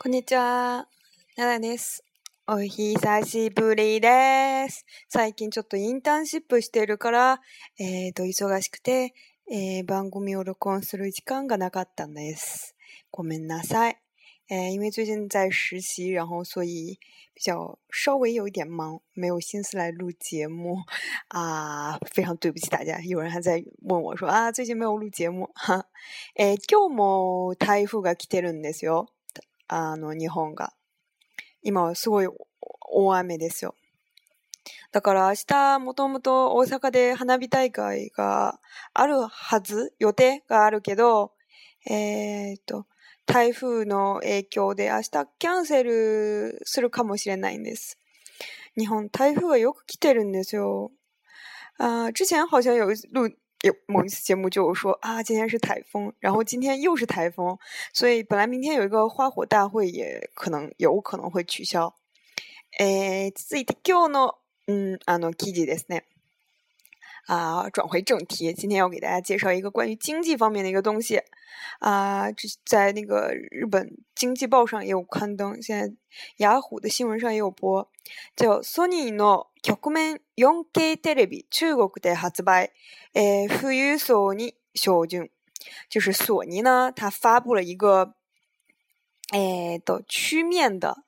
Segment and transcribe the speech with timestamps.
[0.00, 0.86] こんにちは。
[1.34, 2.04] 奈良です。
[2.46, 2.94] お久
[3.24, 4.86] しぶりです。
[5.08, 7.40] 最近ちょっとインターンシップしてるから、
[7.80, 9.12] えっ、ー、と、忙しくて、
[9.50, 12.76] えー、番組を録音する時間がなかったんです。
[13.10, 13.96] ごめんなさい。
[14.48, 17.00] えー、因为最近在实习，然后所以
[17.34, 20.76] 比较稍微有一点忙，没有心思来录节目
[21.30, 23.00] あ非常对不起大家。
[23.00, 25.86] 有人还在问我说あ最近没有录节目哈。
[26.36, 29.08] え、今日も台風が来てるんですよ。
[29.68, 30.72] あの、日本が。
[31.62, 32.28] 今はすごい
[32.90, 33.74] 大雨ですよ。
[34.92, 38.58] だから明日もともと大阪で花火大会が
[38.94, 41.32] あるはず、予定があるけど、
[41.88, 42.86] えー、っと、
[43.26, 47.98] 台風の影響で明日キャンセルするかもしれないんです。
[48.78, 50.92] 日本台風がよく来てるんですよ。
[51.78, 52.86] あ、之前好像有
[53.64, 57.58] 有某一次节目就说啊，今天是台风，然后今天又是台风，
[57.92, 61.92] 所以本来明天有一个花火大会，也可能有可能会取消。
[62.78, 64.34] 诶，続いて今日の
[64.68, 66.04] うんあの記事ですね。
[67.28, 71.20] 啊，转回正题，今天要给大家介绍一个关于经济方面的一个东西。
[71.78, 75.94] 啊，这在那个日本经济报上也有刊登，现在
[76.38, 77.86] 雅虎的新闻上也有播。
[78.34, 82.50] 叫索尼的曲面4 K 电视，中国店发布。
[83.12, 85.28] 诶，富于索尼小军。
[85.90, 88.14] 就是索尼呢，它发布了一个
[89.32, 91.04] 诶的曲面的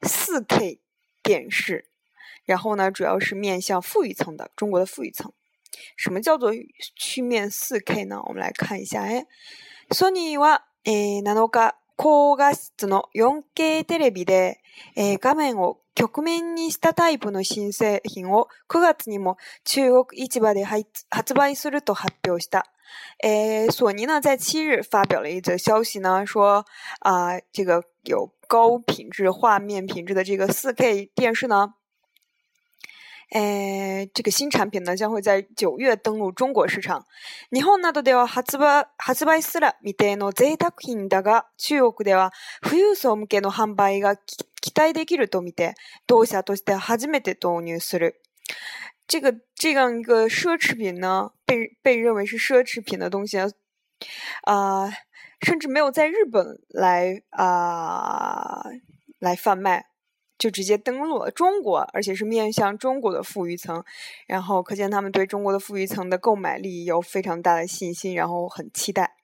[0.00, 0.80] 四 K
[1.22, 1.90] 电视，
[2.46, 5.30] 然后呢，主要是面向富裕层的中国的富裕层。
[5.96, 6.52] 什么叫做
[6.96, 8.22] 曲面 4K 呢？
[8.24, 9.02] 我们来看一下。
[9.02, 9.26] 哎，
[9.92, 14.60] ソニーは、えー、7日、高画質の 4K テレビで、
[14.96, 22.66] えー、画面を曲面にしたタイプの新製品を9月にも中国市場で発売すると発表した。
[23.22, 26.64] 诶、哎，索尼呢在七日发表了一则消息呢，说
[27.00, 31.74] 啊、呃，这个有高品质画面品质的这个 4K 电视呢，
[33.32, 37.04] 诶，这个新产品呢将会在九月登陆中国市场。
[37.50, 45.74] 日本などでは発売発売すら未定の贅沢品だが、中国では富裕層向けの販売が期待できるとみて、
[46.06, 48.18] 同社として初めて導入する。
[49.06, 53.36] 这个这样一个奢侈品呢，被被认为是奢侈品的东西
[54.44, 54.90] 啊，
[55.42, 58.62] 甚至没有在日本来啊
[59.20, 59.87] 来贩卖。
[60.38, 63.84] 就直接登录中国，而且是面向中国的富裕层，
[64.26, 69.16] 然后可见他们对中国的富裕层的购买力有非常大的信心，然后很期待。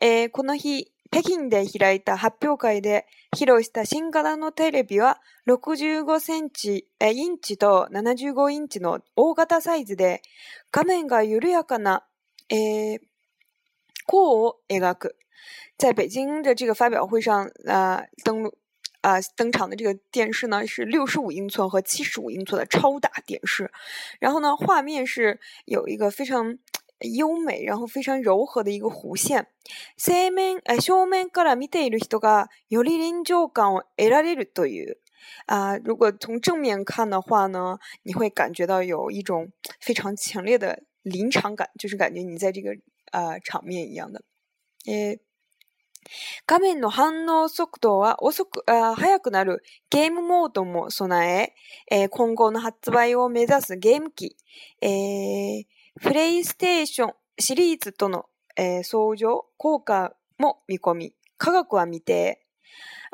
[0.00, 3.06] えこの日、北京で開いた発表会で
[3.36, 10.22] 披露した新型のテレビは65センチえインチと75インチの大型サイズで
[10.72, 12.04] 画面が緩やかな
[12.48, 12.98] え
[14.06, 15.16] 高を描く。
[15.76, 18.54] 在北京的这个发表会上啊，登录。
[19.02, 23.70] 啊，登场的这个电视呢是六十五英寸和七十五英寸的超大电视，
[24.20, 26.58] 然后呢，画面是有一个非常
[27.16, 29.48] 优美，然后非常柔和的一个弧线。
[29.96, 34.96] 正面啊，正面から見ている人がより臨場感を得られるという
[35.46, 42.70] 啊，如果从正面看的话呢，你会感觉到有一种非常强烈的临场感，就是感觉你在这个
[43.10, 44.22] 啊场面一样的。
[44.86, 45.18] 诶。
[46.46, 51.52] 画面の反応速度は遅く、あ速くなるゲームモードも備
[51.90, 54.36] ええー、今後の発売を目指すゲーム機、
[54.80, 55.64] えー、
[56.02, 58.26] プレイステーションシリーズとの、
[58.56, 62.38] えー、相乗効果も見込み、科学は未定。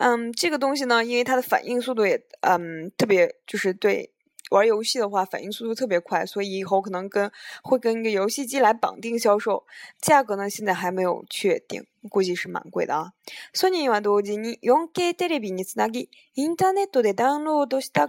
[0.01, 4.13] 嗯，这个东西呢，因为它的反应速度也，嗯，特别就是对
[4.51, 7.31] 玩游戏的话，反应速度特别快，所以以后可能跟
[7.63, 9.65] 会跟一个游戏机来绑定销售。
[10.01, 13.13] 价格呢，现在还没有确定，估计是蛮贵的。
[13.55, 18.09] ソニーは同時に 4K テレビにぎ、インターネットでダウンロードした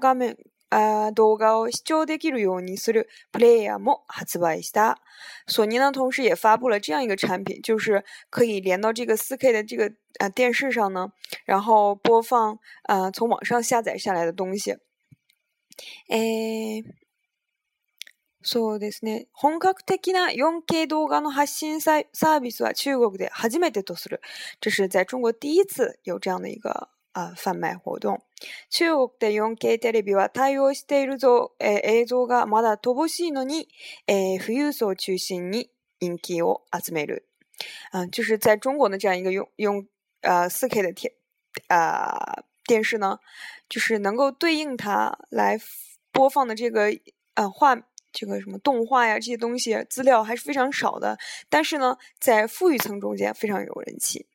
[0.71, 4.97] あ動画を視聴できるようにするプレイヤも発売した。
[5.47, 11.11] 索尼呢，同时也发布了这样一个产品，就是可以连到这个 4K 的这个啊电视上呢，
[11.45, 14.77] 然后播放啊从网上下载下来的东西。
[16.09, 16.83] えー、
[18.41, 19.27] そうですね。
[19.33, 24.21] 本格的な 4K 動画の発信サービスは中国で初めてとする。
[24.61, 28.21] 这是在中国第一次有这样的一个あ販売活動。
[28.69, 33.67] 中国で 4K テレビは対応しているぞ、え映像がまだ乏しいのに、
[34.07, 37.25] え富裕層を中心に人気を集める。
[37.91, 39.85] 嗯，就是在中国的这样一个用用
[40.21, 41.13] 呃 4K 的天
[41.67, 43.17] 啊、呃、电视呢，
[43.67, 45.59] 就是能够对应它来
[46.11, 46.91] 播放的这个
[47.33, 47.75] 啊画，
[48.13, 51.17] 这个什么动画呀这些东西资料还是非常少的。
[51.49, 54.27] 但是呢，在富裕层中间非常有人气。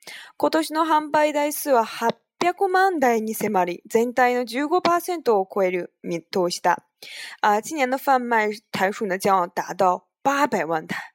[7.40, 11.13] 啊、今年的贩卖台数呢，将要达到八百万台。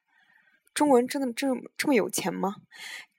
[0.80, 2.56] 中国人这么这么这么有钱吗？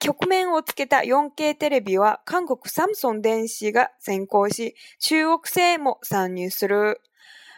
[0.00, 7.02] 曲面をつけた 4K テレビは韓国サムソン電子が先行し、中国製もソニする。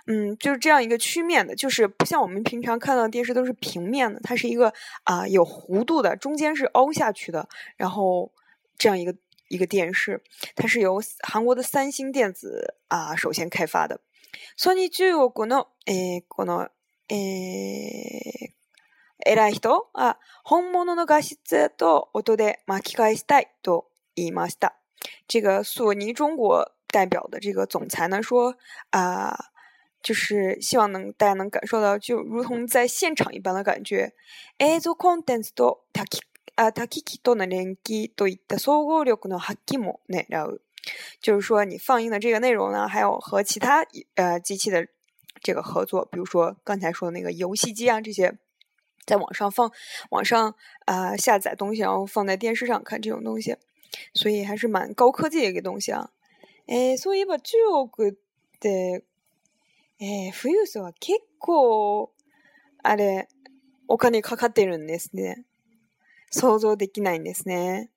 [0.09, 8.33] 嗯，就是这样一个曲面的，就是不像我们平常看到电视都是平面的，它是一个啊有弧度的，中间是凹下去的，然后
[8.77, 9.15] 这样一个
[9.49, 10.21] 一个电视，
[10.57, 14.01] 它是由韩国的三星电子啊首先开发的。
[14.57, 16.45] 索尼具中国の诶国
[17.07, 18.53] え诶。
[19.25, 19.89] 偉い人、
[20.45, 23.87] 本物の画質と音で巻き返したいと
[24.17, 24.77] 言いました。
[25.29, 28.55] 这个索尼中国代表的这个总裁呢说，
[28.91, 29.37] 啊，
[30.03, 34.13] 就是希望能大家能感受到就如同在现场一般的感觉。
[34.59, 36.21] え、このコンテンツとタキ、
[36.57, 40.61] あ、との連携といった総合力の発揮も狙う。
[41.23, 43.87] 就是说，你放映的这个内容呢，还有和其他
[44.17, 44.89] 呃机器的
[45.43, 48.37] 这个合作，比如说刚才说的那个游戏机啊这些。
[49.05, 49.73] 在网上放，
[50.11, 50.55] 网上
[50.87, 53.57] 啊下载东西，然后放在电视上看这种东西，
[54.15, 56.11] 所以还是蛮高科技的一个东西啊。
[56.67, 58.15] 哎，所以吧，えば中国っ
[58.61, 59.03] て、
[60.33, 62.11] 富裕層結構
[62.83, 63.27] あれ
[63.89, 65.45] お金かかってるんですね。
[66.31, 67.89] 操作できないですね。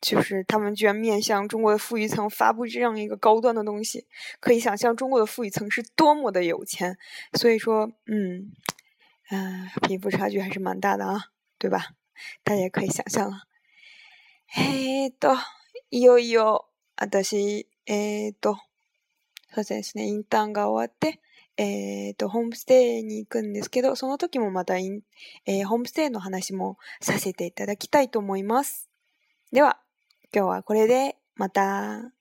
[0.00, 4.06] 就是他们居然面向中国的富裕层发布这样一个高端的东西，
[4.38, 6.96] 可以想象中国的富裕层是多么的有钱。
[7.34, 8.52] 所以说，嗯。
[9.30, 11.84] 呃，贫富差距还是蛮大的啊，对吧？
[12.44, 13.42] 大家可以想象了。
[14.56, 15.36] えっと、
[15.90, 18.56] いよいよ、私、えっと、
[19.52, 21.20] そうですね、インターンが終わって、
[21.56, 25.00] えっと、ホームステイに行くんですけど、その時もまたイン、
[25.44, 28.88] えー、ホームステイの話もさせていただきたいと思います。
[29.50, 29.80] では、
[30.32, 32.15] 今日はこれで、また。